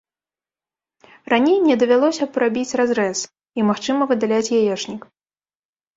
[1.33, 5.01] Раней мне давялося б рабіць разрэз і, магчыма, выдаляць яечнік.